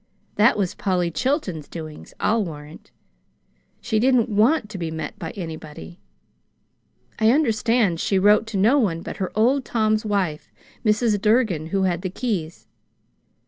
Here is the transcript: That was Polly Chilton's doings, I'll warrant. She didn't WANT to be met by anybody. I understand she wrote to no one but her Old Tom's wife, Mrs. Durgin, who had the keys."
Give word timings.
That 0.33 0.57
was 0.57 0.73
Polly 0.73 1.11
Chilton's 1.11 1.67
doings, 1.67 2.11
I'll 2.19 2.43
warrant. 2.43 2.89
She 3.81 3.99
didn't 3.99 4.29
WANT 4.29 4.67
to 4.71 4.79
be 4.79 4.89
met 4.89 5.19
by 5.19 5.29
anybody. 5.35 5.99
I 7.19 7.29
understand 7.29 7.99
she 7.99 8.17
wrote 8.17 8.47
to 8.47 8.57
no 8.57 8.79
one 8.79 9.03
but 9.03 9.17
her 9.17 9.31
Old 9.37 9.63
Tom's 9.63 10.03
wife, 10.03 10.49
Mrs. 10.83 11.21
Durgin, 11.21 11.67
who 11.67 11.83
had 11.83 12.01
the 12.01 12.09
keys." 12.09 12.65